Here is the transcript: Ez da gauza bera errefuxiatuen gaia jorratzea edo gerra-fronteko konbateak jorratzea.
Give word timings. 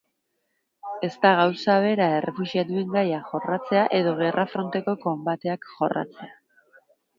Ez 1.07 1.11
da 1.25 1.33
gauza 1.39 1.75
bera 1.83 2.07
errefuxiatuen 2.21 2.89
gaia 2.97 3.21
jorratzea 3.29 3.85
edo 4.01 4.15
gerra-fronteko 4.23 4.99
konbateak 5.07 5.71
jorratzea. 5.77 6.35